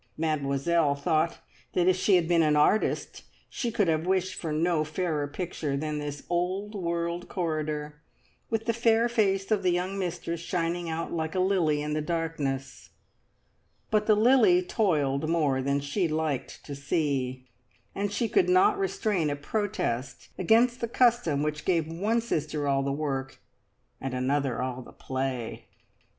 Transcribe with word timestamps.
Mademoiselle 0.17 0.95
thought 0.95 1.37
that 1.73 1.87
if 1.87 1.95
she 1.95 2.15
had 2.15 2.27
been 2.27 2.41
an 2.41 2.55
artist 2.55 3.21
she 3.51 3.69
could 3.71 3.87
have 3.87 4.07
wished 4.07 4.33
for 4.33 4.51
no 4.51 4.83
fairer 4.83 5.27
picture 5.27 5.77
than 5.77 5.99
this 5.99 6.23
old 6.27 6.73
world 6.73 7.29
corridor, 7.29 8.01
with 8.49 8.65
the 8.65 8.73
fair 8.73 9.07
face 9.07 9.51
of 9.51 9.61
the 9.61 9.69
young 9.69 9.99
mistress 9.99 10.39
shining 10.39 10.89
out 10.89 11.13
like 11.13 11.35
a 11.35 11.39
lily 11.39 11.83
in 11.83 11.93
the 11.93 12.01
darkness; 12.01 12.89
but 13.91 14.07
the 14.07 14.15
lily 14.15 14.63
toiled 14.63 15.29
more 15.29 15.61
than 15.61 15.79
she 15.79 16.07
liked 16.07 16.65
to 16.65 16.73
see, 16.73 17.47
and 17.93 18.11
she 18.11 18.27
could 18.27 18.49
not 18.49 18.79
restrain 18.79 19.29
a 19.29 19.35
protest 19.35 20.29
against 20.35 20.81
the 20.81 20.87
custom 20.87 21.43
which 21.43 21.63
gave 21.63 21.85
one 21.87 22.19
sister 22.19 22.67
all 22.67 22.81
the 22.81 22.91
work, 22.91 23.39
and 24.01 24.15
another 24.15 24.63
all 24.63 24.81
the 24.81 24.91
play. 24.91 25.65